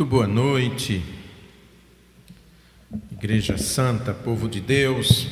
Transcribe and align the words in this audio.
Muito 0.00 0.10
boa 0.12 0.26
noite, 0.26 1.04
Igreja 3.12 3.58
Santa, 3.58 4.14
povo 4.14 4.48
de 4.48 4.58
Deus. 4.58 5.26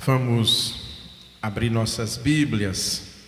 Vamos 0.00 1.08
abrir 1.40 1.70
nossas 1.70 2.18
Bíblias. 2.18 3.22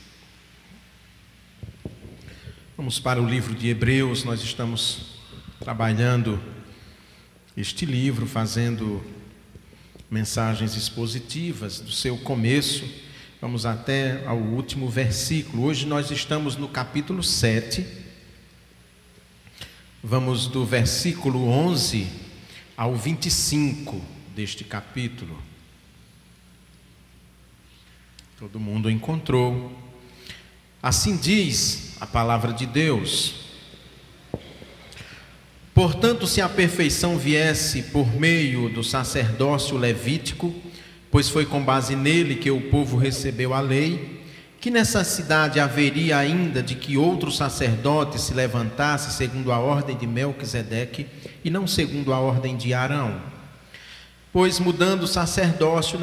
Vamos 2.76 3.00
para 3.00 3.18
o 3.18 3.26
livro 3.26 3.54
de 3.54 3.70
Hebreus, 3.70 4.24
nós 4.24 4.42
estamos 4.42 5.18
trabalhando 5.58 6.38
este 7.56 7.86
livro, 7.86 8.26
fazendo 8.26 9.02
mensagens 10.10 10.76
expositivas 10.76 11.80
do 11.80 11.92
seu 11.92 12.18
começo. 12.18 13.05
Vamos 13.46 13.64
até 13.64 14.26
ao 14.26 14.36
último 14.36 14.88
versículo. 14.88 15.62
Hoje 15.62 15.86
nós 15.86 16.10
estamos 16.10 16.56
no 16.56 16.66
capítulo 16.66 17.22
7. 17.22 17.86
Vamos 20.02 20.48
do 20.48 20.64
versículo 20.64 21.46
11 21.46 22.08
ao 22.76 22.96
25 22.96 24.04
deste 24.34 24.64
capítulo. 24.64 25.40
Todo 28.36 28.58
mundo 28.58 28.90
encontrou. 28.90 29.80
Assim 30.82 31.16
diz 31.16 31.94
a 32.00 32.06
palavra 32.06 32.52
de 32.52 32.66
Deus. 32.66 33.46
Portanto, 35.72 36.26
se 36.26 36.40
a 36.40 36.48
perfeição 36.48 37.16
viesse 37.16 37.80
por 37.80 38.12
meio 38.12 38.68
do 38.68 38.82
sacerdócio 38.82 39.76
levítico, 39.76 40.52
pois 41.16 41.30
foi 41.30 41.46
com 41.46 41.64
base 41.64 41.96
nele 41.96 42.34
que 42.34 42.50
o 42.50 42.60
povo 42.60 42.98
recebeu 42.98 43.54
a 43.54 43.60
lei, 43.60 44.22
que 44.60 44.70
necessidade 44.70 45.58
haveria 45.58 46.18
ainda 46.18 46.62
de 46.62 46.74
que 46.74 46.98
outro 46.98 47.32
sacerdote 47.32 48.20
se 48.20 48.34
levantasse 48.34 49.16
segundo 49.16 49.50
a 49.50 49.58
ordem 49.58 49.96
de 49.96 50.06
Melquisedeque 50.06 51.06
e 51.42 51.48
não 51.48 51.66
segundo 51.66 52.12
a 52.12 52.20
ordem 52.20 52.54
de 52.54 52.74
Arão? 52.74 53.18
Pois 54.30 54.60
mudando 54.60 55.04
o 55.04 55.06
sacerdócio 55.06 55.98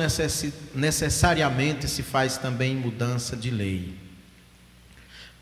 necessariamente 0.73 1.87
se 1.87 2.01
faz 2.01 2.39
também 2.39 2.75
mudança 2.75 3.37
de 3.37 3.51
lei. 3.51 3.93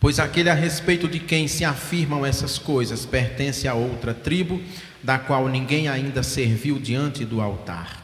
Pois 0.01 0.19
aquele 0.19 0.49
a 0.49 0.53
respeito 0.53 1.07
de 1.07 1.17
quem 1.17 1.47
se 1.47 1.63
afirmam 1.63 2.25
essas 2.25 2.57
coisas 2.57 3.05
pertence 3.05 3.69
a 3.69 3.73
outra 3.73 4.13
tribo, 4.13 4.61
da 5.01 5.17
qual 5.17 5.47
ninguém 5.47 5.87
ainda 5.87 6.23
serviu 6.23 6.77
diante 6.77 7.23
do 7.23 7.39
altar. 7.39 8.00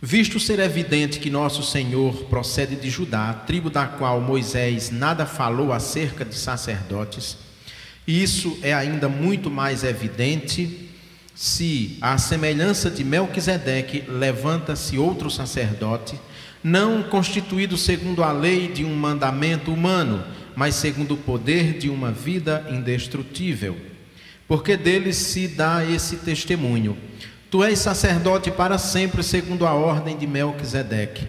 Visto 0.00 0.38
ser 0.38 0.60
evidente 0.60 1.18
que 1.18 1.28
nosso 1.28 1.62
Senhor 1.62 2.24
procede 2.26 2.76
de 2.76 2.88
Judá, 2.88 3.32
tribo 3.32 3.68
da 3.68 3.86
qual 3.86 4.20
Moisés 4.20 4.90
nada 4.90 5.26
falou 5.26 5.72
acerca 5.72 6.24
de 6.24 6.36
sacerdotes, 6.36 7.36
isso 8.06 8.58
é 8.62 8.72
ainda 8.72 9.08
muito 9.08 9.50
mais 9.50 9.82
evidente 9.82 10.88
se, 11.34 11.98
à 12.00 12.16
semelhança 12.16 12.90
de 12.90 13.04
Melquisedeque, 13.04 14.04
levanta-se 14.08 14.96
outro 14.96 15.30
sacerdote, 15.30 16.18
não 16.64 17.02
constituído 17.02 17.76
segundo 17.76 18.22
a 18.22 18.32
lei 18.32 18.68
de 18.68 18.84
um 18.84 18.94
mandamento 18.94 19.72
humano, 19.72 20.24
mas 20.56 20.76
segundo 20.76 21.14
o 21.14 21.18
poder 21.18 21.76
de 21.76 21.88
uma 21.88 22.10
vida 22.10 22.66
indestrutível. 22.70 23.76
Porque 24.48 24.76
dele 24.76 25.12
se 25.12 25.46
dá 25.46 25.84
esse 25.84 26.16
testemunho. 26.16 26.96
Tu 27.50 27.64
és 27.64 27.78
sacerdote 27.78 28.50
para 28.50 28.76
sempre, 28.76 29.22
segundo 29.22 29.66
a 29.66 29.72
ordem 29.72 30.16
de 30.16 30.26
Melquisedeque. 30.26 31.26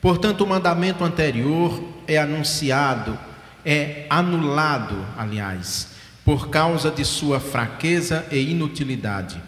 Portanto, 0.00 0.42
o 0.42 0.46
mandamento 0.46 1.04
anterior 1.04 1.82
é 2.08 2.16
anunciado, 2.16 3.18
é 3.64 4.06
anulado, 4.08 4.96
aliás, 5.16 5.88
por 6.24 6.48
causa 6.48 6.90
de 6.90 7.04
sua 7.04 7.38
fraqueza 7.38 8.26
e 8.32 8.38
inutilidade. 8.50 9.40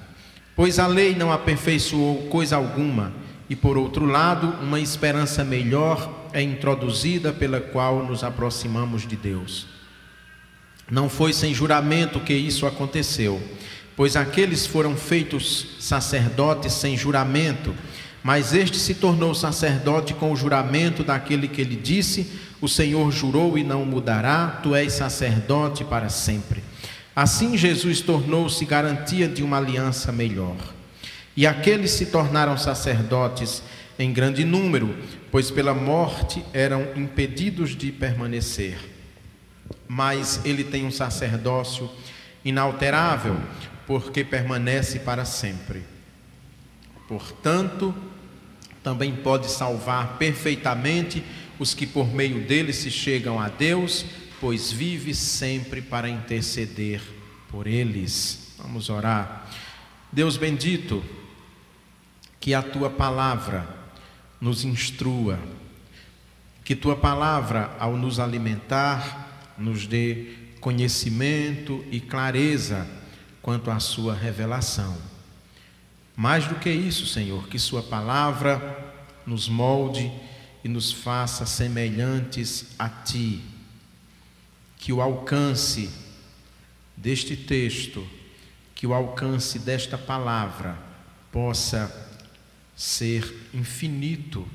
Pois 0.54 0.78
a 0.78 0.86
lei 0.86 1.14
não 1.14 1.32
aperfeiçoou 1.32 2.28
coisa 2.28 2.56
alguma, 2.56 3.12
e 3.48 3.56
por 3.56 3.78
outro 3.78 4.04
lado, 4.04 4.54
uma 4.62 4.78
esperança 4.78 5.42
melhor 5.42 6.28
é 6.32 6.42
introduzida 6.42 7.32
pela 7.32 7.60
qual 7.60 8.04
nos 8.04 8.22
aproximamos 8.22 9.06
de 9.06 9.16
Deus. 9.16 9.66
Não 10.90 11.08
foi 11.08 11.32
sem 11.32 11.54
juramento 11.54 12.20
que 12.20 12.34
isso 12.34 12.66
aconteceu, 12.66 13.42
pois 13.96 14.16
aqueles 14.16 14.66
foram 14.66 14.96
feitos 14.96 15.76
sacerdotes 15.80 16.72
sem 16.72 16.96
juramento, 16.96 17.74
mas 18.22 18.54
este 18.54 18.78
se 18.78 18.94
tornou 18.94 19.34
sacerdote 19.34 20.14
com 20.14 20.32
o 20.32 20.36
juramento 20.36 21.04
daquele 21.04 21.46
que 21.46 21.62
lhe 21.62 21.76
disse: 21.76 22.26
O 22.60 22.68
Senhor 22.68 23.12
jurou 23.12 23.58
e 23.58 23.62
não 23.62 23.84
mudará, 23.84 24.60
tu 24.62 24.74
és 24.74 24.92
sacerdote 24.94 25.84
para 25.84 26.08
sempre. 26.08 26.62
Assim 27.14 27.56
Jesus 27.56 28.00
tornou-se 28.00 28.64
garantia 28.64 29.28
de 29.28 29.42
uma 29.42 29.58
aliança 29.58 30.10
melhor. 30.10 30.56
E 31.36 31.46
aqueles 31.46 31.90
se 31.92 32.06
tornaram 32.06 32.56
sacerdotes 32.56 33.62
em 33.98 34.12
grande 34.12 34.44
número, 34.44 34.96
pois 35.30 35.50
pela 35.50 35.74
morte 35.74 36.44
eram 36.52 36.88
impedidos 36.96 37.76
de 37.76 37.92
permanecer. 37.92 38.78
Mas 39.86 40.40
ele 40.44 40.64
tem 40.64 40.84
um 40.84 40.90
sacerdócio 40.90 41.90
inalterável, 42.44 43.36
porque 43.86 44.24
permanece 44.24 45.00
para 45.00 45.24
sempre. 45.24 45.82
Portanto, 47.06 47.94
também 48.82 49.14
pode 49.16 49.50
salvar 49.50 50.18
perfeitamente 50.18 51.22
os 51.58 51.74
que 51.74 51.86
por 51.86 52.12
meio 52.12 52.46
dele 52.46 52.72
se 52.72 52.90
chegam 52.90 53.40
a 53.40 53.48
Deus, 53.48 54.04
pois 54.40 54.72
vive 54.72 55.14
sempre 55.14 55.80
para 55.80 56.08
interceder 56.08 57.00
por 57.50 57.66
eles. 57.66 58.54
Vamos 58.58 58.90
orar. 58.90 59.50
Deus 60.12 60.36
bendito, 60.36 61.04
que 62.40 62.54
a 62.54 62.62
tua 62.62 62.90
palavra 62.90 63.66
nos 64.40 64.64
instrua, 64.64 65.38
que 66.64 66.74
tua 66.74 66.96
palavra, 66.96 67.74
ao 67.78 67.96
nos 67.96 68.18
alimentar, 68.18 69.54
nos 69.56 69.86
dê 69.86 70.34
conhecimento 70.60 71.84
e 71.90 72.00
clareza 72.00 72.86
quanto 73.44 73.70
à 73.70 73.78
sua 73.78 74.14
revelação. 74.14 74.96
Mais 76.16 76.46
do 76.46 76.54
que 76.54 76.70
isso, 76.70 77.04
Senhor, 77.04 77.46
que 77.46 77.58
Sua 77.58 77.82
palavra 77.82 78.94
nos 79.26 79.50
molde 79.50 80.10
e 80.64 80.68
nos 80.68 80.90
faça 80.90 81.44
semelhantes 81.44 82.68
a 82.78 82.88
Ti. 82.88 83.42
Que 84.78 84.94
o 84.94 85.02
alcance 85.02 85.90
deste 86.96 87.36
texto, 87.36 88.08
que 88.74 88.86
o 88.86 88.94
alcance 88.94 89.58
desta 89.58 89.98
palavra 89.98 90.78
possa 91.30 91.94
ser 92.74 93.50
infinito 93.52 94.48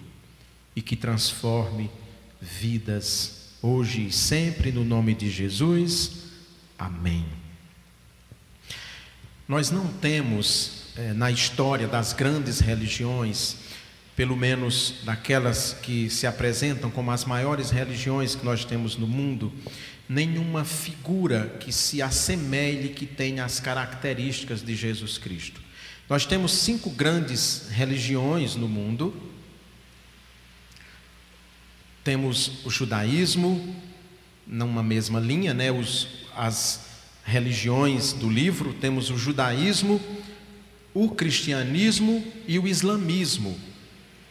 e 0.75 0.81
que 0.81 0.95
transforme 0.95 1.91
vidas 2.41 3.51
hoje 3.61 4.07
e 4.07 4.11
sempre 4.11 4.71
no 4.71 4.83
nome 4.83 5.13
de 5.13 5.29
Jesus. 5.29 6.23
Amém. 6.75 7.38
Nós 9.49 9.71
não 9.71 9.87
temos 9.87 10.93
é, 10.95 11.11
na 11.11 11.31
história 11.31 11.87
das 11.87 12.13
grandes 12.13 12.59
religiões, 12.59 13.55
pelo 14.15 14.37
menos 14.37 14.97
daquelas 15.03 15.73
que 15.73 16.07
se 16.07 16.27
apresentam 16.27 16.91
como 16.91 17.09
as 17.09 17.25
maiores 17.25 17.71
religiões 17.71 18.35
que 18.35 18.45
nós 18.45 18.63
temos 18.63 18.95
no 18.95 19.07
mundo, 19.07 19.51
nenhuma 20.07 20.63
figura 20.63 21.57
que 21.59 21.73
se 21.73 21.99
assemelhe, 21.99 22.89
que 22.89 23.07
tenha 23.07 23.43
as 23.43 23.59
características 23.59 24.61
de 24.61 24.75
Jesus 24.75 25.17
Cristo. 25.17 25.59
Nós 26.07 26.27
temos 26.27 26.51
cinco 26.51 26.91
grandes 26.91 27.69
religiões 27.71 28.53
no 28.53 28.67
mundo. 28.67 29.31
Temos 32.03 32.63
o 32.63 32.69
judaísmo, 32.69 33.75
numa 34.45 34.83
mesma 34.83 35.19
linha, 35.19 35.55
né? 35.55 35.71
Os, 35.71 36.07
as 36.35 36.88
religiões 37.29 38.11
do 38.11 38.27
livro, 38.29 38.73
temos 38.73 39.09
o 39.09 39.17
judaísmo, 39.17 40.01
o 40.93 41.09
cristianismo 41.11 42.25
e 42.47 42.57
o 42.57 42.67
islamismo. 42.67 43.57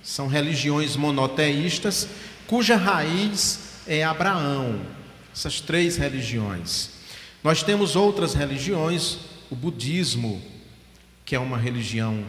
São 0.02 0.26
religiões 0.26 0.96
monoteístas 0.96 2.08
cuja 2.46 2.76
raiz 2.76 3.60
é 3.86 4.04
Abraão. 4.04 4.80
Essas 5.32 5.60
três 5.60 5.96
religiões. 5.96 6.90
Nós 7.44 7.62
temos 7.62 7.94
outras 7.94 8.34
religiões, 8.34 9.18
o 9.48 9.54
budismo, 9.54 10.42
que 11.24 11.36
é 11.36 11.38
uma 11.38 11.56
religião 11.56 12.24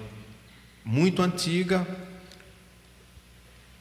muito 0.86 1.21
antiga. 1.21 1.88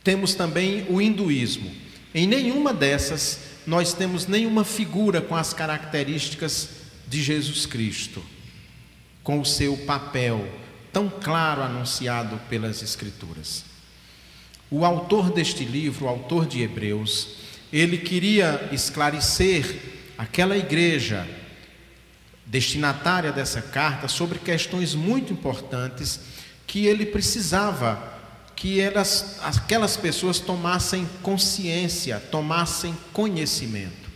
Temos 0.02 0.34
também 0.34 0.86
o 0.88 1.02
hinduísmo. 1.02 1.70
Em 2.14 2.26
nenhuma 2.26 2.72
dessas 2.72 3.40
nós 3.66 3.92
temos 3.92 4.26
nenhuma 4.26 4.64
figura 4.64 5.20
com 5.20 5.36
as 5.36 5.52
características 5.52 6.77
de 7.08 7.22
Jesus 7.22 7.66
Cristo, 7.66 8.22
com 9.22 9.40
o 9.40 9.46
seu 9.46 9.76
papel 9.78 10.48
tão 10.92 11.08
claro 11.08 11.62
anunciado 11.62 12.38
pelas 12.48 12.82
Escrituras. 12.82 13.64
O 14.70 14.84
autor 14.84 15.30
deste 15.30 15.64
livro, 15.64 16.04
o 16.04 16.08
autor 16.08 16.46
de 16.46 16.62
Hebreus, 16.62 17.36
ele 17.72 17.98
queria 17.98 18.68
esclarecer 18.72 19.80
aquela 20.16 20.56
igreja 20.56 21.26
destinatária 22.44 23.30
dessa 23.30 23.60
carta 23.60 24.08
sobre 24.08 24.38
questões 24.38 24.94
muito 24.94 25.32
importantes 25.32 26.20
que 26.66 26.86
ele 26.86 27.06
precisava 27.06 28.16
que 28.58 28.80
elas, 28.80 29.38
aquelas 29.42 29.96
pessoas 29.96 30.40
tomassem 30.40 31.08
consciência, 31.22 32.18
tomassem 32.18 32.96
conhecimento. 33.12 34.08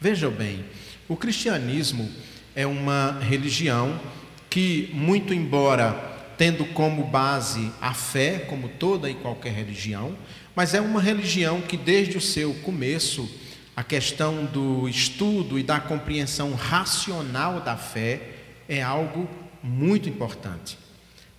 Vejam 0.00 0.30
bem, 0.30 0.64
o 1.08 1.16
cristianismo 1.16 2.10
é 2.54 2.66
uma 2.66 3.18
religião 3.20 4.00
que, 4.48 4.90
muito 4.92 5.34
embora 5.34 6.12
tendo 6.36 6.64
como 6.66 7.04
base 7.04 7.70
a 7.80 7.94
fé, 7.94 8.40
como 8.48 8.68
toda 8.68 9.08
e 9.08 9.14
qualquer 9.14 9.52
religião, 9.52 10.16
mas 10.54 10.74
é 10.74 10.80
uma 10.80 11.00
religião 11.00 11.60
que, 11.60 11.76
desde 11.76 12.16
o 12.16 12.20
seu 12.20 12.54
começo, 12.54 13.28
a 13.76 13.82
questão 13.82 14.44
do 14.44 14.88
estudo 14.88 15.58
e 15.58 15.62
da 15.62 15.80
compreensão 15.80 16.54
racional 16.54 17.60
da 17.60 17.76
fé 17.76 18.20
é 18.68 18.82
algo 18.82 19.28
muito 19.62 20.08
importante. 20.08 20.78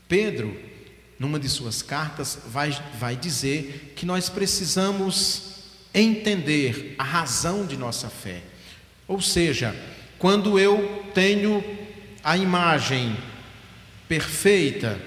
Pedro 0.07 0.55
numa 1.17 1.39
de 1.39 1.47
suas 1.47 1.81
cartas, 1.81 2.39
vai, 2.47 2.71
vai 2.99 3.15
dizer 3.15 3.93
que 3.95 4.05
nós 4.05 4.29
precisamos 4.29 5.53
entender 5.93 6.95
a 6.97 7.03
razão 7.03 7.65
de 7.65 7.77
nossa 7.77 8.09
fé. 8.09 8.41
Ou 9.07 9.21
seja, 9.21 9.75
quando 10.17 10.57
eu 10.57 11.05
tenho 11.13 11.63
a 12.23 12.37
imagem 12.37 13.15
perfeita, 14.07 14.99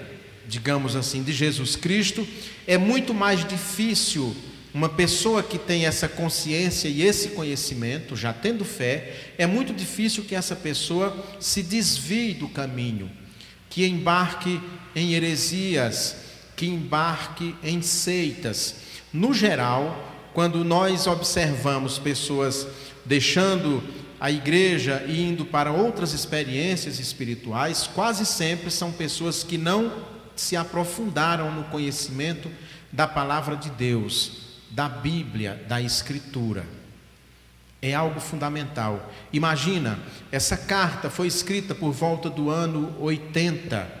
digamos 0.47 0.95
assim, 0.95 1.23
de 1.23 1.31
Jesus 1.31 1.75
Cristo, 1.75 2.27
é 2.65 2.77
muito 2.77 3.13
mais 3.13 3.45
difícil 3.45 4.35
uma 4.73 4.89
pessoa 4.89 5.41
que 5.41 5.57
tem 5.57 5.85
essa 5.85 6.07
consciência 6.07 6.87
e 6.87 7.01
esse 7.01 7.29
conhecimento, 7.29 8.15
já 8.15 8.31
tendo 8.31 8.63
fé, 8.63 9.33
é 9.37 9.47
muito 9.47 9.73
difícil 9.73 10.23
que 10.23 10.35
essa 10.35 10.55
pessoa 10.55 11.25
se 11.39 11.63
desvie 11.63 12.33
do 12.33 12.47
caminho, 12.47 13.09
que 13.69 13.85
embarque 13.85 14.61
em 14.95 15.13
heresias, 15.13 16.15
que 16.55 16.67
embarque 16.67 17.55
em 17.63 17.81
seitas. 17.81 18.75
No 19.11 19.33
geral, 19.33 20.08
quando 20.39 20.63
nós 20.63 21.05
observamos 21.05 21.99
pessoas 21.99 22.65
deixando 23.03 23.83
a 24.21 24.31
igreja 24.31 25.03
e 25.05 25.21
indo 25.21 25.43
para 25.43 25.69
outras 25.69 26.13
experiências 26.13 26.97
espirituais, 26.97 27.89
quase 27.93 28.25
sempre 28.25 28.71
são 28.71 28.89
pessoas 28.89 29.43
que 29.43 29.57
não 29.57 29.91
se 30.37 30.55
aprofundaram 30.55 31.51
no 31.51 31.65
conhecimento 31.65 32.49
da 32.89 33.05
palavra 33.05 33.57
de 33.57 33.69
Deus, 33.71 34.61
da 34.71 34.87
Bíblia, 34.87 35.61
da 35.67 35.81
Escritura. 35.81 36.65
É 37.81 37.93
algo 37.93 38.21
fundamental. 38.21 39.11
Imagina, 39.33 39.99
essa 40.31 40.55
carta 40.55 41.09
foi 41.09 41.27
escrita 41.27 41.75
por 41.75 41.91
volta 41.91 42.29
do 42.29 42.49
ano 42.49 42.95
80 43.01 43.98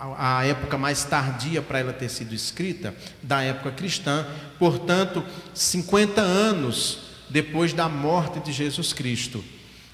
a 0.00 0.44
época 0.44 0.78
mais 0.78 1.02
tardia 1.04 1.60
para 1.60 1.80
ela 1.80 1.92
ter 1.92 2.08
sido 2.08 2.34
escrita, 2.34 2.94
da 3.22 3.42
época 3.42 3.72
cristã, 3.72 4.26
portanto, 4.58 5.24
50 5.52 6.20
anos 6.20 7.00
depois 7.28 7.72
da 7.72 7.88
morte 7.88 8.38
de 8.40 8.52
Jesus 8.52 8.92
Cristo. 8.92 9.44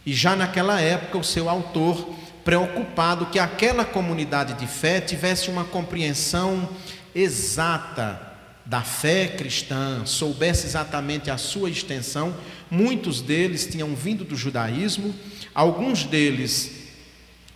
E 0.05 0.13
já 0.13 0.37
naquela 0.37 0.81
época, 0.81 1.19
o 1.19 1.25
seu 1.25 1.49
autor, 1.49 2.15
preocupado 2.45 3.27
que 3.27 3.39
aquela 3.39 3.85
comunidade 3.85 4.55
de 4.55 4.67
fé 4.67 5.01
tivesse 5.01 5.49
uma 5.49 5.65
compreensão 5.65 6.69
exata 7.15 8.21
da 8.67 8.83
fé 8.83 9.29
cristã, 9.29 10.03
soubesse 10.05 10.67
exatamente 10.67 11.31
a 11.31 11.39
sua 11.39 11.71
extensão, 11.71 12.35
muitos 12.71 13.21
deles 13.21 13.67
tinham 13.67 13.95
vindo 13.95 14.25
do 14.25 14.37
judaísmo, 14.37 15.15
alguns 15.55 16.05
deles 16.05 16.71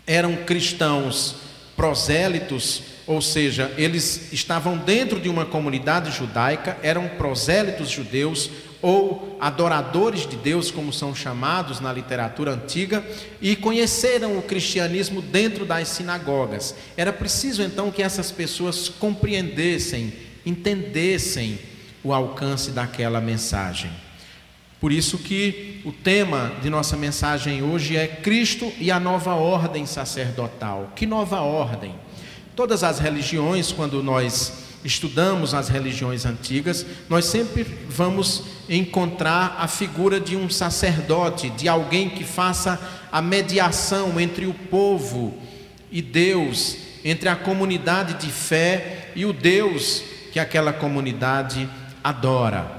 eram 0.07 0.37
cristãos 0.37 1.48
prosélitos, 1.79 2.83
ou 3.07 3.23
seja, 3.23 3.73
eles 3.79 4.33
estavam 4.33 4.77
dentro 4.77 5.21
de 5.21 5.29
uma 5.29 5.47
comunidade 5.47 6.11
judaica, 6.11 6.77
eram 6.83 7.07
prosélitos 7.11 7.89
judeus 7.89 8.51
ou 8.83 9.39
adoradores 9.41 10.27
de 10.27 10.35
Deus, 10.35 10.73
como 10.73 10.93
são 10.93 11.15
chamados 11.15 11.79
na 11.79 11.93
literatura 11.93 12.51
antiga, 12.51 13.05
e 13.41 13.55
conheceram 13.55 14.37
o 14.37 14.43
cristianismo 14.43 15.23
dentro 15.23 15.65
das 15.65 15.87
sinagogas. 15.87 16.75
Era 16.97 17.13
preciso 17.13 17.63
então 17.63 17.93
que 17.93 18.03
essas 18.03 18.33
pessoas 18.33 18.89
compreendessem, 18.89 20.13
entendessem 20.45 21.61
o 22.03 22.13
alcance 22.13 22.73
daquela 22.73 23.21
mensagem. 23.21 24.08
Por 24.81 24.93
isso 24.93 25.19
que 25.19 25.81
o 25.85 25.91
tema 25.91 26.53
de 26.63 26.71
nossa 26.71 26.97
mensagem 26.97 27.63
hoje 27.63 27.97
é 27.97 28.07
Cristo 28.07 28.73
e 28.79 28.91
a 28.93 29.01
nova 29.01 29.35
ordem 29.35 29.85
sacerdotal. 29.87 30.93
Que 30.95 31.05
nova 31.05 31.41
ordem? 31.41 31.95
Todas 32.55 32.85
as 32.85 33.01
religiões, 33.01 33.73
quando 33.73 34.03
nós 34.03 34.67
estudamos 34.85 35.53
as 35.53 35.69
religiões 35.69 36.25
antigas, 36.25 36.87
nós 37.09 37.25
sempre 37.25 37.65
vamos 37.89 38.45
encontrar 38.69 39.57
a 39.59 39.67
figura 39.67 40.21
de 40.21 40.37
um 40.37 40.49
sacerdote, 40.49 41.51
de 41.51 41.69
alguém 41.69 42.09
que 42.09 42.23
faça 42.23 42.81
a 43.11 43.21
mediação 43.21 44.21
entre 44.21 44.47
o 44.47 44.55
povo 44.55 45.37
e 45.91 46.01
Deus, 46.01 46.77
entre 47.05 47.29
a 47.29 47.35
comunidade 47.35 48.15
de 48.25 48.31
fé 48.33 49.11
e 49.17 49.25
o 49.25 49.33
Deus 49.33 50.05
que 50.33 50.39
aquela 50.39 50.73
comunidade 50.73 51.69
adora. 52.05 52.78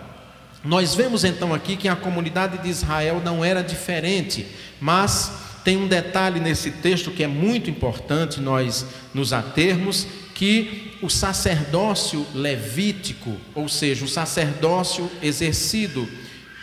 Nós 0.63 0.93
vemos 0.93 1.23
então 1.23 1.53
aqui 1.53 1.77
que 1.77 1.87
a 1.87 1.95
comunidade 1.95 2.57
de 2.57 2.69
Israel 2.69 3.21
não 3.23 3.43
era 3.43 3.61
diferente, 3.61 4.45
mas 4.79 5.31
tem 5.63 5.77
um 5.77 5.87
detalhe 5.87 6.39
nesse 6.39 6.71
texto 6.71 7.11
que 7.11 7.23
é 7.23 7.27
muito 7.27 7.69
importante 7.69 8.41
nós 8.41 8.85
nos 9.13 9.31
atermos, 9.31 10.07
que 10.35 10.93
o 11.01 11.09
sacerdócio 11.09 12.25
levítico, 12.33 13.37
ou 13.55 13.69
seja, 13.69 14.03
o 14.03 14.07
sacerdócio 14.07 15.09
exercido 15.21 16.07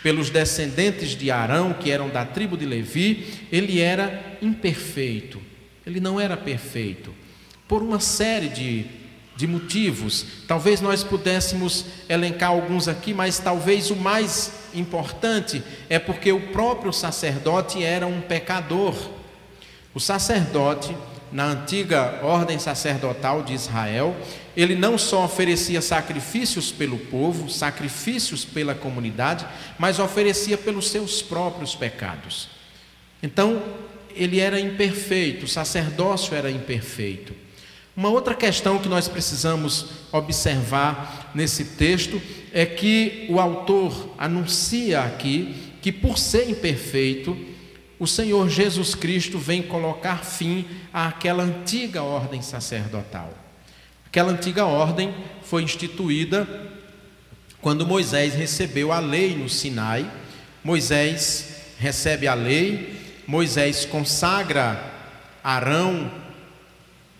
pelos 0.03 0.29
descendentes 0.29 1.15
de 1.15 1.31
Arão, 1.31 1.73
que 1.73 1.91
eram 1.91 2.09
da 2.09 2.25
tribo 2.25 2.55
de 2.55 2.65
Levi, 2.65 3.27
ele 3.51 3.79
era 3.79 4.37
imperfeito. 4.41 5.41
Ele 5.85 5.99
não 5.99 6.19
era 6.19 6.37
perfeito. 6.37 7.13
Por 7.67 7.81
uma 7.81 7.99
série 7.99 8.47
de 8.47 8.85
de 9.37 9.45
motivos. 9.45 10.25
Talvez 10.47 10.81
nós 10.81 11.03
pudéssemos 11.03 11.85
elencar 12.09 12.49
alguns 12.49 12.87
aqui, 12.87 13.13
mas 13.13 13.37
talvez 13.37 13.91
o 13.91 13.95
mais 13.95 14.51
importante 14.73 15.63
é 15.87 15.99
porque 15.99 16.31
o 16.31 16.47
próprio 16.47 16.91
sacerdote 16.91 17.83
era 17.83 18.07
um 18.07 18.19
pecador. 18.19 18.95
O 19.93 19.99
sacerdote, 19.99 20.97
na 21.31 21.45
antiga 21.45 22.19
ordem 22.23 22.57
sacerdotal 22.57 23.43
de 23.43 23.53
Israel, 23.53 24.15
ele 24.55 24.75
não 24.75 24.97
só 24.97 25.23
oferecia 25.25 25.81
sacrifícios 25.83 26.71
pelo 26.71 26.97
povo, 26.97 27.47
sacrifícios 27.47 28.43
pela 28.43 28.73
comunidade, 28.73 29.45
mas 29.77 29.99
oferecia 29.99 30.57
pelos 30.57 30.89
seus 30.89 31.21
próprios 31.21 31.75
pecados. 31.75 32.49
Então, 33.21 33.61
ele 34.15 34.39
era 34.39 34.59
imperfeito, 34.59 35.45
o 35.45 35.47
sacerdócio 35.47 36.35
era 36.35 36.49
imperfeito. 36.49 37.46
Uma 37.97 38.09
outra 38.09 38.35
questão 38.35 38.77
que 38.77 38.87
nós 38.87 39.07
precisamos 39.07 39.87
observar 40.11 41.31
nesse 41.33 41.65
texto 41.65 42.21
é 42.53 42.63
que 42.63 43.25
o 43.27 43.39
autor 43.39 44.13
anuncia 44.19 45.01
aqui 45.01 45.73
que, 45.81 45.91
por 45.91 46.15
ser 46.19 46.47
imperfeito, 46.47 47.35
o 47.97 48.05
Senhor 48.05 48.47
Jesus 48.49 48.93
Cristo 48.93 49.39
vem 49.39 49.63
colocar 49.63 50.23
fim 50.23 50.67
àquela 50.93 51.41
antiga 51.41 52.03
ordem 52.03 52.39
sacerdotal. 52.39 53.33
Aquela 54.05 54.31
antiga 54.31 54.67
ordem 54.67 55.11
foi 55.41 55.63
instituída 55.63 56.47
quando 57.59 57.83
Moisés 57.83 58.35
recebeu 58.35 58.91
a 58.91 58.99
lei 58.99 59.35
no 59.35 59.49
Sinai. 59.49 60.07
Moisés 60.63 61.63
recebe 61.79 62.27
a 62.27 62.35
lei, 62.35 62.95
Moisés 63.25 63.85
consagra 63.85 64.93
Arão 65.43 66.26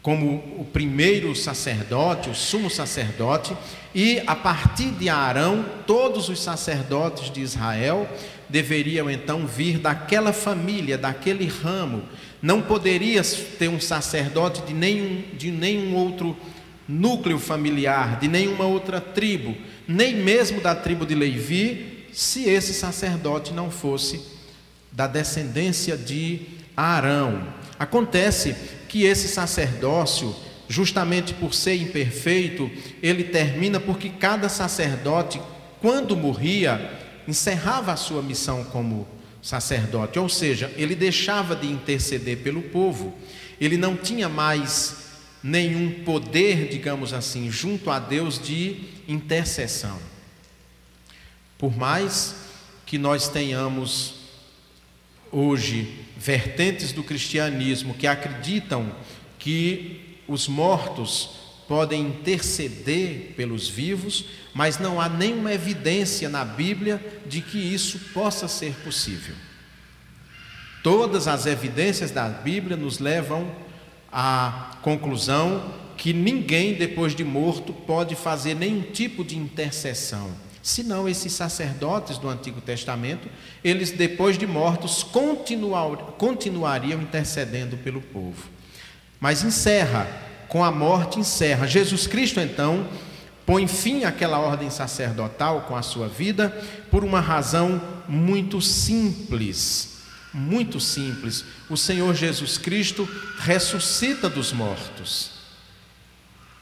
como 0.07 0.41
o 0.57 0.63
primeiro 0.63 1.35
sacerdote, 1.35 2.29
o 2.29 2.33
sumo 2.33 2.69
sacerdote, 2.69 3.53
e 3.93 4.23
a 4.25 4.37
partir 4.37 4.91
de 4.91 5.09
Arão, 5.09 5.65
todos 5.85 6.29
os 6.29 6.41
sacerdotes 6.41 7.29
de 7.29 7.41
Israel 7.41 8.07
deveriam 8.47 9.11
então 9.11 9.45
vir 9.45 9.79
daquela 9.79 10.31
família, 10.31 10.97
daquele 10.97 11.45
ramo. 11.45 12.03
Não 12.41 12.61
poderia 12.61 13.21
ter 13.59 13.67
um 13.67 13.81
sacerdote 13.81 14.61
de 14.61 14.73
nenhum, 14.73 15.23
de 15.33 15.51
nenhum 15.51 15.93
outro 15.93 16.37
núcleo 16.87 17.37
familiar, 17.37 18.17
de 18.17 18.29
nenhuma 18.29 18.63
outra 18.63 19.01
tribo, 19.01 19.57
nem 19.85 20.15
mesmo 20.15 20.61
da 20.61 20.73
tribo 20.73 21.05
de 21.05 21.15
Levi, 21.15 22.05
se 22.13 22.47
esse 22.47 22.73
sacerdote 22.73 23.51
não 23.51 23.69
fosse 23.69 24.21
da 24.89 25.05
descendência 25.05 25.97
de 25.97 26.43
Arão. 26.77 27.45
Acontece 27.77 28.55
que 28.87 29.03
esse 29.03 29.27
sacerdócio, 29.27 30.35
justamente 30.67 31.33
por 31.33 31.53
ser 31.53 31.75
imperfeito, 31.75 32.69
ele 33.01 33.23
termina 33.23 33.79
porque 33.79 34.09
cada 34.09 34.49
sacerdote, 34.49 35.41
quando 35.81 36.15
morria, 36.15 36.91
encerrava 37.27 37.93
a 37.93 37.97
sua 37.97 38.21
missão 38.21 38.63
como 38.63 39.07
sacerdote, 39.41 40.19
ou 40.19 40.27
seja, 40.27 40.71
ele 40.75 40.95
deixava 40.95 41.55
de 41.55 41.67
interceder 41.67 42.37
pelo 42.37 42.61
povo, 42.61 43.15
ele 43.59 43.77
não 43.77 43.95
tinha 43.95 44.27
mais 44.27 45.07
nenhum 45.43 46.03
poder, 46.03 46.67
digamos 46.69 47.13
assim, 47.13 47.49
junto 47.49 47.89
a 47.89 47.99
Deus 47.99 48.39
de 48.39 48.81
intercessão. 49.07 49.97
Por 51.57 51.75
mais 51.75 52.35
que 52.85 52.97
nós 52.97 53.27
tenhamos 53.27 54.16
hoje 55.31 56.05
vertentes 56.17 56.91
do 56.91 57.03
cristianismo 57.03 57.93
que 57.93 58.07
acreditam 58.07 58.91
que 59.37 60.19
os 60.27 60.47
mortos 60.47 61.29
podem 61.67 62.07
interceder 62.07 63.33
pelos 63.35 63.67
vivos, 63.67 64.25
mas 64.53 64.79
não 64.79 65.01
há 65.01 65.09
nenhuma 65.09 65.53
evidência 65.53 66.29
na 66.29 66.45
Bíblia 66.45 67.03
de 67.25 67.41
que 67.41 67.57
isso 67.57 67.99
possa 68.13 68.47
ser 68.47 68.73
possível. 68.83 69.35
Todas 70.81 71.27
as 71.27 71.45
evidências 71.45 72.11
da 72.11 72.29
Bíblia 72.29 72.77
nos 72.77 72.99
levam 72.99 73.51
à 74.11 74.77
conclusão 74.81 75.73
que 75.97 76.13
ninguém, 76.13 76.75
depois 76.75 77.13
de 77.13 77.23
morto, 77.23 77.73
pode 77.73 78.15
fazer 78.15 78.53
nenhum 78.53 78.81
tipo 78.81 79.23
de 79.23 79.37
intercessão. 79.37 80.31
Senão, 80.67 81.07
esses 81.07 81.31
sacerdotes 81.31 82.17
do 82.17 82.27
Antigo 82.27 82.59
Testamento, 82.59 83.29
eles, 83.63 83.91
depois 83.91 84.37
de 84.37 84.45
mortos, 84.45 85.01
continuar, 85.01 85.95
continuariam 86.17 87.01
intercedendo 87.01 87.77
pelo 87.77 88.01
povo. 88.01 88.49
Mas 89.17 89.45
encerra, 89.45 90.05
com 90.49 90.65
a 90.65 90.69
morte, 90.69 91.21
encerra. 91.21 91.65
Jesus 91.65 92.05
Cristo, 92.05 92.41
então, 92.41 92.85
põe 93.45 93.65
fim 93.65 94.03
àquela 94.03 94.39
ordem 94.39 94.69
sacerdotal 94.69 95.61
com 95.61 95.75
a 95.77 95.81
sua 95.81 96.09
vida, 96.09 96.49
por 96.91 97.01
uma 97.01 97.21
razão 97.21 97.81
muito 98.05 98.61
simples 98.61 99.95
muito 100.33 100.79
simples. 100.81 101.45
O 101.69 101.77
Senhor 101.77 102.13
Jesus 102.13 102.57
Cristo 102.57 103.09
ressuscita 103.39 104.29
dos 104.29 104.51
mortos. 104.51 105.31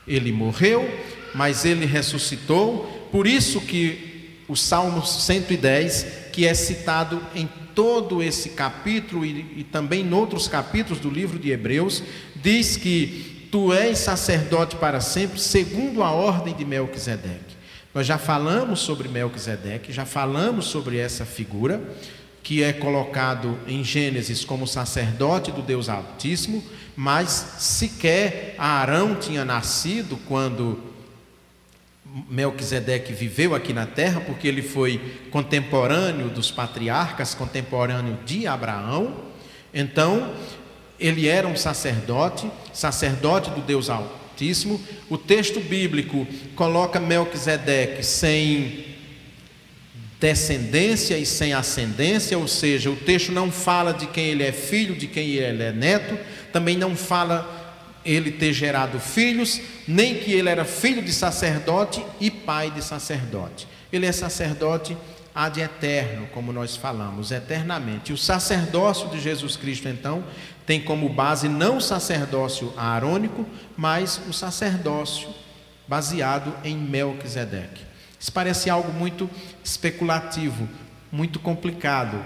Ele 0.08 0.32
morreu, 0.32 0.88
mas 1.34 1.66
ele 1.66 1.86
ressuscitou. 1.86 2.95
Por 3.16 3.28
isso 3.28 3.62
que 3.62 4.42
o 4.46 4.58
Salmo 4.58 5.06
110, 5.06 6.06
que 6.34 6.46
é 6.46 6.54
citado 6.54 7.22
em 7.34 7.48
todo 7.74 8.22
esse 8.22 8.50
capítulo 8.50 9.26
e, 9.26 9.54
e 9.56 9.64
também 9.64 10.02
em 10.02 10.14
outros 10.14 10.50
capítulos 10.50 11.00
do 11.00 11.10
livro 11.10 11.40
de 11.40 11.50
Hebreus, 11.50 12.04
diz 12.36 12.76
que 12.76 13.48
tu 13.50 13.72
és 13.72 14.00
sacerdote 14.00 14.76
para 14.76 15.00
sempre, 15.00 15.40
segundo 15.40 16.04
a 16.04 16.12
ordem 16.12 16.54
de 16.54 16.66
Melquisedeque. 16.66 17.56
Nós 17.94 18.06
já 18.06 18.18
falamos 18.18 18.82
sobre 18.82 19.08
Melquisedeque, 19.08 19.94
já 19.94 20.06
falamos 20.06 20.66
sobre 20.66 20.98
essa 20.98 21.24
figura, 21.24 21.82
que 22.44 22.64
é 22.64 22.74
colocado 22.74 23.58
em 23.66 23.82
Gênesis 23.82 24.44
como 24.44 24.68
sacerdote 24.68 25.54
do 25.54 25.62
Deus 25.62 25.88
Altíssimo, 25.88 26.62
mas 26.98 27.30
sequer 27.60 28.56
Arão 28.58 29.16
tinha 29.16 29.46
nascido 29.46 30.20
quando 30.28 30.95
Melquisedeque 32.30 33.12
viveu 33.12 33.54
aqui 33.54 33.74
na 33.74 33.86
terra, 33.86 34.22
porque 34.22 34.48
ele 34.48 34.62
foi 34.62 35.02
contemporâneo 35.32 36.30
dos 36.30 36.50
patriarcas, 36.50 37.34
contemporâneo 37.34 38.18
de 38.26 38.48
Abraão. 38.48 39.16
Então, 39.74 40.34
ele 40.98 41.28
era 41.28 41.46
um 41.46 41.58
sacerdote, 41.58 42.50
sacerdote 42.72 43.50
do 43.50 43.60
Deus 43.60 43.90
Altíssimo. 43.90 44.82
O 45.10 45.18
texto 45.18 45.60
bíblico 45.60 46.26
coloca 46.56 47.02
Melquisedeque 47.02 48.02
sem 48.02 48.86
descendência 50.18 51.18
e 51.18 51.26
sem 51.26 51.54
ascendência, 51.54 52.38
ou 52.38 52.48
seja, 52.48 52.90
o 52.90 52.96
texto 52.96 53.34
não 53.34 53.52
fala 53.52 53.94
de 53.94 54.08
quem 54.08 54.28
ele 54.28 54.44
é 54.44 54.54
filho, 54.54 54.96
de 54.96 55.08
quem 55.08 55.32
ele 55.32 55.62
é 55.62 55.74
neto, 55.74 56.18
também 56.54 56.78
não 56.78 56.96
fala 56.96 57.65
ele 58.06 58.32
ter 58.32 58.54
gerado 58.54 59.00
filhos, 59.00 59.60
nem 59.88 60.20
que 60.20 60.32
ele 60.32 60.50
era 60.50 60.64
filho 60.64 61.02
de 61.02 61.12
sacerdote 61.12 62.06
e 62.20 62.30
pai 62.30 62.70
de 62.72 62.84
sacerdote. 62.84 63.68
Ele 63.92 64.06
é 64.06 64.12
sacerdote 64.12 64.96
ad 65.34 65.60
eterno, 65.60 66.28
como 66.34 66.54
nós 66.54 66.76
falamos, 66.76 67.32
eternamente. 67.32 68.14
O 68.14 68.18
sacerdócio 68.18 69.10
de 69.10 69.20
Jesus 69.20 69.58
Cristo, 69.58 69.88
então, 69.90 70.24
tem 70.66 70.82
como 70.82 71.10
base 71.10 71.50
não 71.50 71.78
o 71.78 71.82
sacerdócio 71.82 72.74
aarônico, 72.78 73.46
mas 73.76 74.22
o 74.30 74.34
sacerdócio 74.34 75.28
baseado 75.88 76.56
em 76.64 76.78
Melquisedeque. 76.78 77.84
Isso 78.20 78.32
parece 78.32 78.70
algo 78.70 78.92
muito 78.92 79.30
especulativo, 79.64 80.68
muito 81.12 81.40
complicado. 81.40 82.24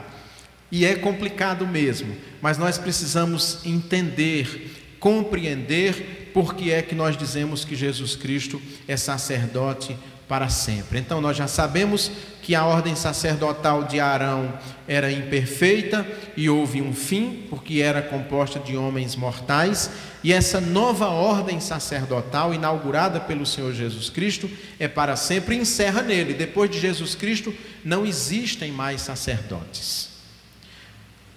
E 0.72 0.86
é 0.86 0.96
complicado 0.96 1.66
mesmo, 1.68 2.16
mas 2.42 2.58
nós 2.58 2.78
precisamos 2.78 3.66
entender, 3.66 4.89
compreender 5.00 6.32
por 6.34 6.56
que 6.56 6.72
é 6.72 6.82
que 6.82 6.96
nós 6.96 7.18
dizemos 7.18 7.66
que 7.66 7.76
Jesus 7.76 8.16
Cristo 8.16 8.62
é 8.88 8.96
sacerdote 8.96 9.96
para 10.28 10.48
sempre. 10.48 11.00
Então 11.00 11.20
nós 11.20 11.36
já 11.36 11.48
sabemos 11.48 12.12
que 12.44 12.54
a 12.54 12.64
ordem 12.64 12.96
sacerdotal 12.96 13.84
de 13.84 14.00
Arão 14.00 14.54
era 14.88 15.12
imperfeita 15.12 16.06
e 16.38 16.48
houve 16.50 16.82
um 16.82 16.94
fim, 16.94 17.48
porque 17.50 17.80
era 17.80 18.02
composta 18.02 18.60
de 18.60 18.78
homens 18.78 19.16
mortais, 19.16 19.90
e 20.24 20.32
essa 20.32 20.62
nova 20.62 21.08
ordem 21.08 21.60
sacerdotal 21.60 22.54
inaugurada 22.54 23.20
pelo 23.20 23.46
Senhor 23.46 23.74
Jesus 23.74 24.10
Cristo 24.10 24.50
é 24.80 24.88
para 24.88 25.16
sempre 25.16 25.56
e 25.56 25.60
encerra 25.60 26.02
nele. 26.02 26.34
Depois 26.34 26.70
de 26.70 26.80
Jesus 26.80 27.16
Cristo 27.16 27.54
não 27.84 28.06
existem 28.06 28.72
mais 28.72 29.02
sacerdotes. 29.02 30.09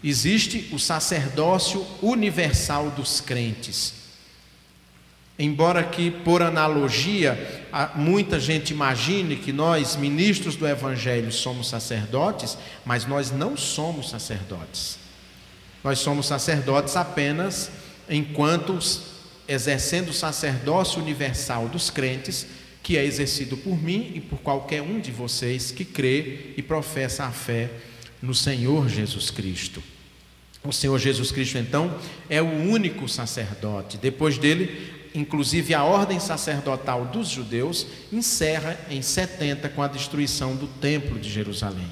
Existe 0.02 0.68
o 0.73 0.78
sacerdócio 0.78 1.87
universal 2.02 2.90
dos 2.90 3.21
crentes 3.21 4.02
Embora 5.38 5.82
que, 5.82 6.11
por 6.11 6.42
analogia, 6.42 7.64
muita 7.97 8.38
gente 8.38 8.73
imagine 8.73 9.37
que 9.37 9.52
nós, 9.52 9.97
ministros 9.97 10.56
do 10.56 10.68
Evangelho, 10.68 11.32
somos 11.32 11.68
sacerdotes, 11.68 12.56
mas 12.85 13.06
nós 13.06 13.30
não 13.30 13.56
somos 13.56 14.11
sacerdotes. 14.11 14.99
Nós 15.82 15.99
somos 15.99 16.26
sacerdotes 16.26 16.97
apenas 16.97 17.71
enquanto 18.09 18.78
exercendo 19.49 20.11
o 20.11 20.12
sacerdócio 20.12 21.00
universal 21.00 21.66
dos 21.66 21.88
crentes, 21.88 22.47
que 22.82 22.97
é 22.97 23.04
exercido 23.04 23.56
por 23.56 23.82
mim 23.82 24.12
e 24.14 24.21
por 24.21 24.38
qualquer 24.40 24.82
um 24.82 25.00
de 25.00 25.11
vocês 25.11 25.73
que 25.73 25.85
crê 25.85 26.52
e 26.56 26.62
professa 26.62 27.25
a 27.25 27.32
fé 27.32 27.71
no 28.22 28.34
Senhor 28.34 28.88
Jesus 28.88 29.30
Cristo. 29.30 29.82
O 30.64 30.72
Senhor 30.72 30.96
Jesus 30.98 31.32
Cristo, 31.32 31.58
então, 31.58 31.92
é 32.30 32.40
o 32.40 32.46
único 32.46 33.08
sacerdote. 33.08 33.98
Depois 33.98 34.38
dele, 34.38 35.10
inclusive 35.12 35.74
a 35.74 35.82
ordem 35.82 36.20
sacerdotal 36.20 37.06
dos 37.06 37.28
judeus, 37.28 37.86
encerra 38.12 38.78
em 38.88 39.02
70 39.02 39.68
com 39.70 39.82
a 39.82 39.88
destruição 39.88 40.54
do 40.54 40.68
Templo 40.68 41.18
de 41.18 41.28
Jerusalém. 41.28 41.88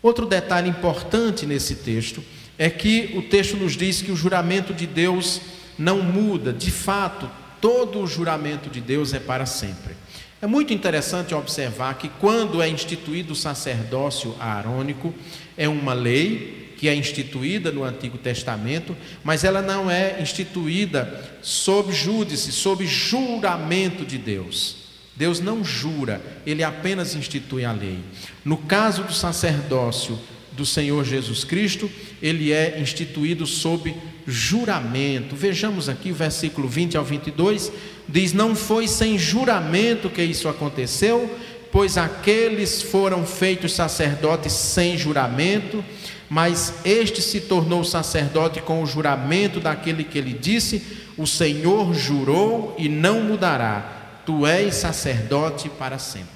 Outro 0.00 0.26
detalhe 0.26 0.68
importante 0.68 1.44
nesse 1.44 1.74
texto 1.76 2.22
é 2.56 2.70
que 2.70 3.12
o 3.16 3.22
texto 3.22 3.56
nos 3.56 3.76
diz 3.76 4.00
que 4.00 4.12
o 4.12 4.16
juramento 4.16 4.72
de 4.72 4.86
Deus 4.86 5.40
não 5.76 6.02
muda, 6.02 6.52
de 6.52 6.70
fato, 6.70 7.28
todo 7.60 8.00
o 8.00 8.06
juramento 8.06 8.70
de 8.70 8.80
Deus 8.80 9.12
é 9.12 9.18
para 9.18 9.44
sempre. 9.44 9.94
É 10.40 10.46
muito 10.46 10.72
interessante 10.72 11.34
observar 11.34 11.98
que 11.98 12.08
quando 12.08 12.62
é 12.62 12.68
instituído 12.68 13.32
o 13.32 13.36
sacerdócio 13.36 14.36
aarônico, 14.38 15.12
é 15.56 15.68
uma 15.68 15.92
lei, 15.92 16.74
que 16.78 16.88
é 16.88 16.94
instituída 16.94 17.72
no 17.72 17.82
Antigo 17.82 18.16
Testamento, 18.16 18.96
mas 19.24 19.42
ela 19.42 19.60
não 19.60 19.90
é 19.90 20.22
instituída 20.22 21.38
sob 21.42 21.92
júdice, 21.92 22.52
sob 22.52 22.86
juramento 22.86 24.04
de 24.04 24.16
Deus. 24.16 24.76
Deus 25.16 25.40
não 25.40 25.64
jura, 25.64 26.22
ele 26.46 26.62
apenas 26.62 27.16
institui 27.16 27.64
a 27.64 27.72
lei. 27.72 27.98
No 28.44 28.56
caso 28.56 29.02
do 29.02 29.12
sacerdócio 29.12 30.16
do 30.52 30.64
Senhor 30.64 31.04
Jesus 31.04 31.42
Cristo, 31.42 31.90
ele 32.22 32.52
é 32.52 32.80
instituído 32.80 33.44
sob 33.44 33.92
juramento. 34.30 35.34
Vejamos 35.34 35.88
aqui 35.88 36.10
o 36.10 36.14
versículo 36.14 36.68
20 36.68 36.96
ao 36.96 37.04
22, 37.04 37.72
diz: 38.08 38.32
Não 38.32 38.54
foi 38.54 38.86
sem 38.86 39.18
juramento 39.18 40.10
que 40.10 40.22
isso 40.22 40.48
aconteceu, 40.48 41.34
pois 41.72 41.96
aqueles 41.96 42.82
foram 42.82 43.24
feitos 43.26 43.72
sacerdotes 43.72 44.52
sem 44.52 44.96
juramento 44.96 45.84
mas 46.28 46.74
este 46.84 47.22
se 47.22 47.40
tornou 47.40 47.82
sacerdote 47.82 48.60
com 48.60 48.82
o 48.82 48.86
juramento 48.86 49.60
daquele 49.60 50.04
que 50.04 50.18
ele 50.18 50.32
disse: 50.32 50.82
O 51.16 51.26
Senhor 51.26 51.94
jurou 51.94 52.74
e 52.78 52.88
não 52.88 53.22
mudará, 53.22 54.20
tu 54.26 54.46
és 54.46 54.74
sacerdote 54.74 55.70
para 55.70 55.98
sempre. 55.98 56.28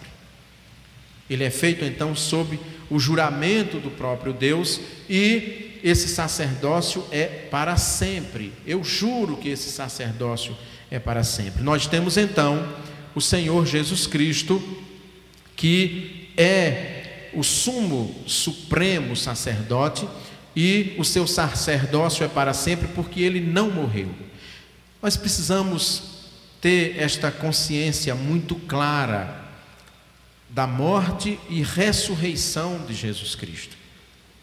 Ele 1.29 1.45
é 1.45 1.51
feito 1.51 1.85
então 1.85 2.15
sob 2.17 2.59
o 2.91 2.99
juramento 2.99 3.79
do 3.79 3.91
próprio 3.91 4.33
Deus 4.33 4.81
e 5.09 5.72
esse 5.83 6.09
sacerdócio 6.09 7.05
é 7.11 7.25
para 7.27 7.77
sempre. 7.77 8.53
Eu 8.67 8.85
juro 8.85 9.37
que 9.37 9.49
esse 9.49 9.71
sacerdócio 9.71 10.57
é 10.91 10.99
para 10.99 11.25
sempre. 11.25 11.63
Nós 11.63 11.87
temos 11.87 12.17
então 12.17 12.69
o 13.15 13.21
Senhor 13.21 13.67
Jesus 13.67 14.07
Cristo, 14.07 14.63
que 15.57 16.31
é 16.37 17.31
o 17.35 17.43
sumo 17.43 18.15
supremo 18.27 19.17
sacerdote 19.17 20.07
e 20.55 20.95
o 20.99 21.05
seu 21.05 21.27
sacerdócio 21.27 22.25
é 22.25 22.29
para 22.29 22.53
sempre 22.53 22.89
porque 22.89 23.23
ele 23.23 23.41
não 23.41 23.71
morreu. 23.71 24.11
Nós 25.01 25.17
precisamos 25.17 26.13
ter 26.61 26.97
esta 26.99 27.31
consciência 27.31 28.15
muito 28.15 28.55
clara 28.55 29.43
da 30.49 30.67
morte 30.67 31.41
e 31.49 31.63
ressurreição 31.63 32.85
de 32.87 32.95
Jesus 32.95 33.35
Cristo. 33.35 33.82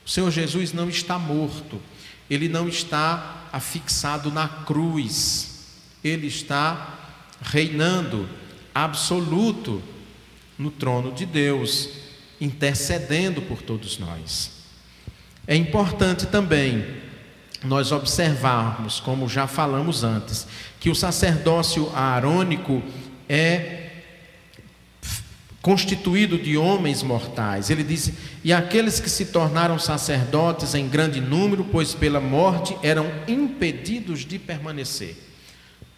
O 0.10 0.12
Senhor 0.12 0.32
Jesus 0.32 0.74
não 0.74 0.90
está 0.90 1.20
morto, 1.20 1.80
ele 2.28 2.50
não 2.50 2.68
está 2.68 3.48
afixado 3.54 4.32
na 4.32 4.48
cruz, 4.48 5.68
ele 6.04 6.26
está 6.26 6.98
reinando 7.40 8.28
absoluto 8.74 9.84
no 10.58 10.72
trono 10.72 11.12
de 11.12 11.28
Deus, 11.28 11.90
intercedendo 12.42 13.40
por 13.44 13.62
todos 13.62 14.00
nós. 14.00 14.50
É 15.46 15.56
importante 15.56 16.26
também 16.26 17.04
nós 17.64 17.92
observarmos, 17.92 19.00
como 19.00 19.30
já 19.30 19.46
falamos 19.46 20.04
antes, 20.04 20.48
que 20.80 20.90
o 20.90 20.96
sacerdócio 20.96 21.88
aarônico 21.96 22.82
é 23.30 23.79
constituído 25.62 26.38
de 26.38 26.58
homens 26.58 27.04
mortais. 27.04 27.70
Ele 27.70 27.84
diz: 27.84 28.12
E 28.44 28.54
aqueles 28.54 29.00
que 29.00 29.10
se 29.10 29.26
tornaram 29.26 29.78
sacerdotes 29.78 30.74
em 30.74 30.88
grande 30.88 31.20
número, 31.20 31.66
pois 31.66 31.94
pela 31.94 32.20
morte 32.20 32.76
eram 32.82 33.08
impedidos 33.28 34.26
de 34.26 34.40
permanecer. 34.40 35.16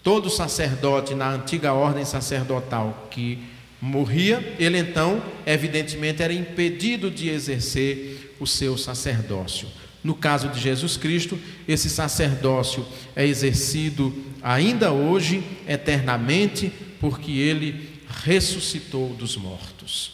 Todo 0.03 0.29
sacerdote 0.29 1.13
na 1.13 1.29
antiga 1.29 1.73
ordem 1.73 2.03
sacerdotal 2.03 3.07
que 3.11 3.37
morria, 3.79 4.55
ele 4.57 4.77
então, 4.77 5.21
evidentemente, 5.45 6.23
era 6.23 6.33
impedido 6.33 7.11
de 7.11 7.29
exercer 7.29 8.35
o 8.39 8.47
seu 8.47 8.77
sacerdócio. 8.77 9.67
No 10.03 10.15
caso 10.15 10.47
de 10.47 10.59
Jesus 10.59 10.97
Cristo, 10.97 11.37
esse 11.67 11.87
sacerdócio 11.87 12.83
é 13.15 13.25
exercido 13.25 14.11
ainda 14.41 14.91
hoje, 14.91 15.43
eternamente, 15.67 16.71
porque 16.99 17.31
ele 17.31 17.90
ressuscitou 18.11 19.13
dos 19.13 19.35
mortos. 19.35 20.11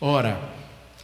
Ora, 0.00 0.52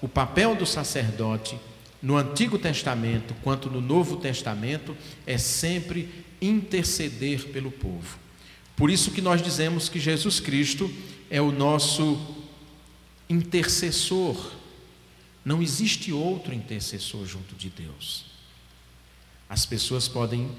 o 0.01 0.09
papel 0.09 0.57
do 0.57 0.67
sacerdote 0.67 1.59
no 2.03 2.17
Antigo 2.17 2.59
Testamento 2.59 3.35
quanto 3.43 3.71
no 3.71 3.81
Novo 3.81 4.17
Testamento 4.17 4.97
é 5.27 5.39
sempre 5.39 6.09
interceder 6.41 7.49
pelo 7.49 7.71
povo. 7.71 8.19
Por 8.77 8.91
isso 8.91 9.13
que 9.13 9.21
nós 9.21 9.41
dizemos 9.41 9.89
que 9.89 10.01
Jesus 10.01 10.41
Cristo 10.41 10.91
é 11.31 11.41
o 11.41 11.53
nosso 11.53 12.19
intercessor. 13.29 14.53
Não 15.45 15.63
existe 15.63 16.13
outro 16.13 16.53
intercessor 16.53 17.25
junto 17.27 17.55
de 17.55 17.71
Deus. 17.71 18.25
As 19.49 19.65
pessoas 19.65 20.09
podem 20.09 20.51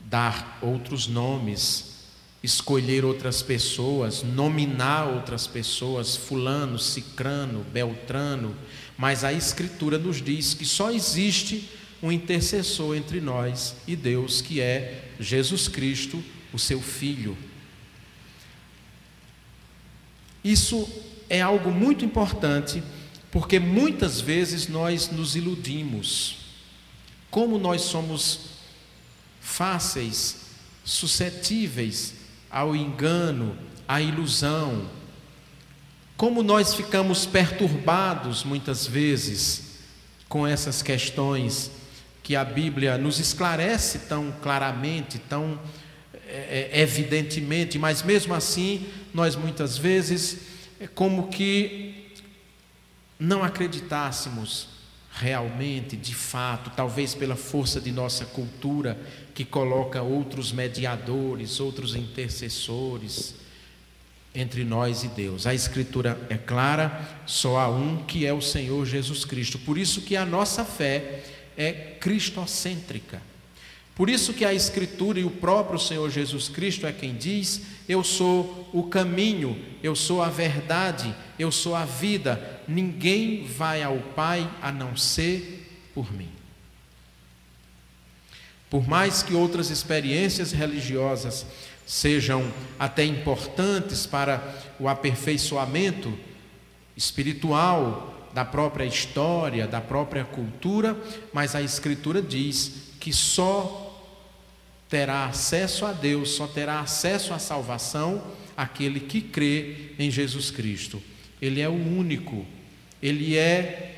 dar 0.00 0.58
outros 0.60 1.06
nomes 1.06 1.97
escolher 2.42 3.04
outras 3.04 3.42
pessoas, 3.42 4.22
nominar 4.22 5.08
outras 5.08 5.46
pessoas, 5.46 6.16
fulano, 6.16 6.78
cicrano, 6.78 7.64
beltrano, 7.72 8.54
mas 8.96 9.24
a 9.24 9.32
escritura 9.32 9.98
nos 9.98 10.22
diz 10.22 10.54
que 10.54 10.64
só 10.64 10.90
existe 10.90 11.68
um 12.02 12.12
intercessor 12.12 12.96
entre 12.96 13.20
nós 13.20 13.74
e 13.86 13.96
Deus, 13.96 14.40
que 14.40 14.60
é 14.60 15.10
Jesus 15.18 15.66
Cristo, 15.66 16.22
o 16.52 16.58
seu 16.58 16.80
filho. 16.80 17.36
Isso 20.44 20.88
é 21.28 21.42
algo 21.42 21.70
muito 21.70 22.04
importante, 22.04 22.82
porque 23.32 23.58
muitas 23.58 24.20
vezes 24.20 24.68
nós 24.68 25.10
nos 25.10 25.34
iludimos. 25.34 26.36
Como 27.30 27.58
nós 27.58 27.82
somos 27.82 28.40
fáceis, 29.40 30.36
suscetíveis 30.84 32.17
ao 32.50 32.74
engano, 32.74 33.56
à 33.86 34.00
ilusão. 34.00 34.88
Como 36.16 36.42
nós 36.42 36.74
ficamos 36.74 37.26
perturbados 37.26 38.44
muitas 38.44 38.86
vezes 38.86 39.78
com 40.28 40.46
essas 40.46 40.82
questões 40.82 41.70
que 42.22 42.36
a 42.36 42.44
Bíblia 42.44 42.98
nos 42.98 43.18
esclarece 43.18 44.00
tão 44.00 44.32
claramente, 44.42 45.18
tão 45.18 45.58
é, 46.26 46.70
é 46.72 46.80
evidentemente, 46.80 47.78
mas 47.78 48.02
mesmo 48.02 48.34
assim 48.34 48.86
nós 49.14 49.34
muitas 49.34 49.78
vezes 49.78 50.38
é 50.78 50.86
como 50.86 51.28
que 51.28 52.12
não 53.18 53.42
acreditássemos 53.42 54.77
realmente, 55.18 55.96
de 55.96 56.14
fato, 56.14 56.70
talvez 56.76 57.14
pela 57.14 57.34
força 57.34 57.80
de 57.80 57.90
nossa 57.90 58.24
cultura, 58.24 58.96
que 59.34 59.44
coloca 59.44 60.00
outros 60.00 60.52
mediadores, 60.52 61.58
outros 61.58 61.96
intercessores 61.96 63.34
entre 64.34 64.62
nós 64.62 65.02
e 65.02 65.08
Deus. 65.08 65.46
A 65.46 65.54
escritura 65.54 66.18
é 66.30 66.36
clara, 66.36 67.20
só 67.26 67.58
há 67.58 67.68
um 67.68 68.04
que 68.04 68.24
é 68.24 68.32
o 68.32 68.40
Senhor 68.40 68.86
Jesus 68.86 69.24
Cristo. 69.24 69.58
Por 69.58 69.76
isso 69.76 70.02
que 70.02 70.16
a 70.16 70.24
nossa 70.24 70.64
fé 70.64 71.24
é 71.56 71.72
cristocêntrica. 71.72 73.20
Por 73.98 74.08
isso 74.08 74.32
que 74.32 74.44
a 74.44 74.54
escritura 74.54 75.18
e 75.18 75.24
o 75.24 75.30
próprio 75.30 75.76
Senhor 75.76 76.08
Jesus 76.08 76.48
Cristo 76.48 76.86
é 76.86 76.92
quem 76.92 77.16
diz: 77.16 77.62
eu 77.88 78.04
sou 78.04 78.70
o 78.72 78.84
caminho, 78.84 79.58
eu 79.82 79.96
sou 79.96 80.22
a 80.22 80.28
verdade, 80.28 81.12
eu 81.36 81.50
sou 81.50 81.74
a 81.74 81.84
vida. 81.84 82.60
Ninguém 82.68 83.44
vai 83.44 83.82
ao 83.82 83.98
Pai 84.14 84.48
a 84.62 84.70
não 84.70 84.96
ser 84.96 85.90
por 85.92 86.12
mim. 86.12 86.30
Por 88.70 88.86
mais 88.86 89.20
que 89.20 89.34
outras 89.34 89.68
experiências 89.68 90.52
religiosas 90.52 91.44
sejam 91.84 92.52
até 92.78 93.04
importantes 93.04 94.06
para 94.06 94.54
o 94.78 94.86
aperfeiçoamento 94.86 96.16
espiritual 96.96 98.28
da 98.32 98.44
própria 98.44 98.84
história, 98.84 99.66
da 99.66 99.80
própria 99.80 100.24
cultura, 100.24 100.96
mas 101.32 101.56
a 101.56 101.62
Escritura 101.62 102.22
diz 102.22 102.92
que 103.00 103.12
só 103.12 103.87
terá 104.88 105.26
acesso 105.26 105.84
a 105.84 105.92
Deus, 105.92 106.30
só 106.30 106.46
terá 106.46 106.80
acesso 106.80 107.34
à 107.34 107.38
salvação 107.38 108.22
aquele 108.56 109.00
que 109.00 109.20
crê 109.20 109.92
em 109.98 110.10
Jesus 110.10 110.50
Cristo. 110.50 111.02
Ele 111.40 111.60
é 111.60 111.68
o 111.68 111.72
único, 111.72 112.44
ele 113.00 113.36
é 113.36 113.94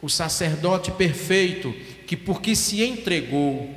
o 0.00 0.08
sacerdote 0.08 0.90
perfeito 0.92 1.74
que, 2.06 2.16
porque 2.16 2.56
se 2.56 2.82
entregou 2.82 3.74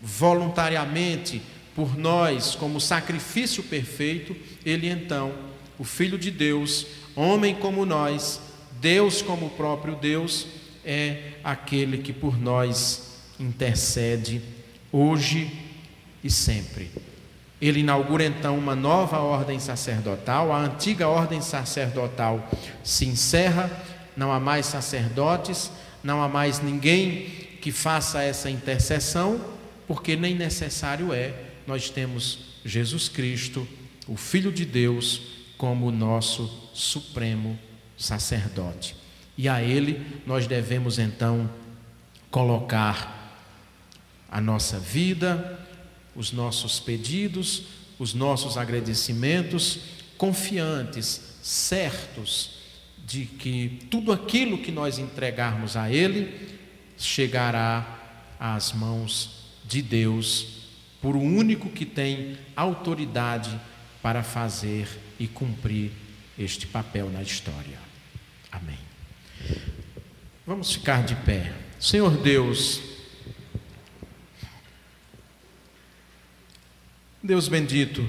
voluntariamente 0.00 1.40
por 1.74 1.96
nós 1.96 2.56
como 2.56 2.80
sacrifício 2.80 3.62
perfeito, 3.62 4.34
ele 4.64 4.88
então, 4.88 5.32
o 5.78 5.84
Filho 5.84 6.18
de 6.18 6.30
Deus, 6.30 6.86
homem 7.14 7.54
como 7.54 7.86
nós, 7.86 8.40
Deus 8.80 9.22
como 9.22 9.46
o 9.46 9.50
próprio 9.50 9.94
Deus, 9.94 10.46
é 10.84 11.34
aquele 11.44 11.98
que 11.98 12.12
por 12.12 12.36
nós 12.36 13.20
intercede 13.38 14.42
hoje 14.92 15.50
e 16.22 16.30
sempre. 16.30 16.90
Ele 17.60 17.80
inaugura 17.80 18.24
então 18.24 18.56
uma 18.56 18.76
nova 18.76 19.18
ordem 19.18 19.58
sacerdotal, 19.58 20.52
a 20.52 20.58
antiga 20.58 21.08
ordem 21.08 21.40
sacerdotal 21.40 22.48
se 22.84 23.04
encerra, 23.06 23.70
não 24.16 24.32
há 24.32 24.38
mais 24.38 24.66
sacerdotes, 24.66 25.70
não 26.02 26.22
há 26.22 26.28
mais 26.28 26.60
ninguém 26.60 27.22
que 27.60 27.72
faça 27.72 28.22
essa 28.22 28.48
intercessão, 28.48 29.40
porque 29.86 30.14
nem 30.14 30.34
necessário 30.34 31.12
é, 31.12 31.34
nós 31.66 31.90
temos 31.90 32.60
Jesus 32.64 33.08
Cristo, 33.08 33.66
o 34.06 34.16
Filho 34.16 34.52
de 34.52 34.64
Deus, 34.64 35.22
como 35.56 35.90
nosso 35.90 36.70
supremo 36.72 37.58
sacerdote. 37.96 38.94
E 39.36 39.48
a 39.48 39.60
Ele 39.60 40.00
nós 40.24 40.46
devemos 40.46 40.98
então 40.98 41.50
colocar 42.30 43.17
a 44.30 44.40
nossa 44.40 44.78
vida, 44.78 45.58
os 46.14 46.32
nossos 46.32 46.80
pedidos, 46.80 47.64
os 47.98 48.14
nossos 48.14 48.56
agradecimentos, 48.56 49.80
confiantes, 50.16 51.38
certos 51.42 52.58
de 53.06 53.24
que 53.24 53.86
tudo 53.90 54.12
aquilo 54.12 54.58
que 54.58 54.70
nós 54.70 54.98
entregarmos 54.98 55.76
a 55.76 55.90
Ele 55.90 56.58
chegará 56.98 57.98
às 58.38 58.72
mãos 58.72 59.46
de 59.66 59.80
Deus, 59.80 60.58
por 61.00 61.16
o 61.16 61.20
único 61.20 61.70
que 61.70 61.86
tem 61.86 62.36
autoridade 62.56 63.58
para 64.02 64.22
fazer 64.22 64.88
e 65.18 65.26
cumprir 65.26 65.92
este 66.38 66.66
papel 66.66 67.10
na 67.10 67.22
história. 67.22 67.78
Amém. 68.50 68.78
Vamos 70.46 70.72
ficar 70.72 71.04
de 71.04 71.14
pé. 71.14 71.52
Senhor 71.78 72.16
Deus, 72.22 72.80
Deus 77.28 77.46
bendito, 77.46 78.08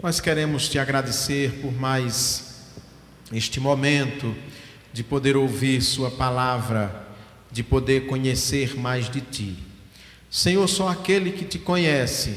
nós 0.00 0.20
queremos 0.20 0.68
te 0.68 0.78
agradecer 0.78 1.50
por 1.60 1.72
mais 1.72 2.70
este 3.32 3.58
momento 3.58 4.36
de 4.92 5.02
poder 5.02 5.36
ouvir 5.36 5.82
Sua 5.82 6.12
palavra, 6.12 7.08
de 7.50 7.64
poder 7.64 8.06
conhecer 8.06 8.78
mais 8.78 9.10
de 9.10 9.20
Ti. 9.20 9.58
Senhor, 10.30 10.68
só 10.68 10.86
aquele 10.86 11.32
que 11.32 11.44
te 11.44 11.58
conhece 11.58 12.36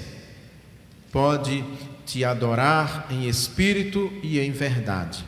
pode 1.11 1.63
te 2.07 2.25
adorar 2.25 3.05
em 3.11 3.29
espírito 3.29 4.11
e 4.23 4.39
em 4.39 4.49
verdade. 4.49 5.23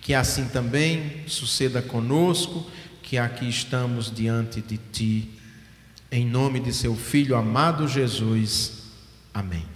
Que 0.00 0.14
assim 0.14 0.46
também 0.46 1.22
suceda 1.26 1.82
conosco, 1.82 2.66
que 3.02 3.18
aqui 3.18 3.46
estamos 3.46 4.10
diante 4.10 4.62
de 4.62 4.78
Ti. 4.90 5.30
Em 6.10 6.24
nome 6.24 6.60
de 6.60 6.72
Seu 6.72 6.96
Filho 6.96 7.36
amado 7.36 7.86
Jesus. 7.86 8.84
Amém. 9.34 9.73